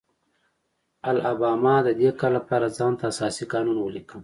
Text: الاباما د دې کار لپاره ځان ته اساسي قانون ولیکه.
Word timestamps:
الاباما 1.09 1.75
د 1.87 1.89
دې 2.01 2.09
کار 2.19 2.31
لپاره 2.37 2.73
ځان 2.77 2.93
ته 2.99 3.03
اساسي 3.11 3.45
قانون 3.53 3.77
ولیکه. 3.81 4.17